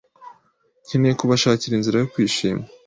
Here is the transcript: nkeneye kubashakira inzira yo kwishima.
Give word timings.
nkeneye 0.87 1.13
kubashakira 1.19 1.73
inzira 1.75 1.97
yo 1.99 2.07
kwishima. 2.13 2.63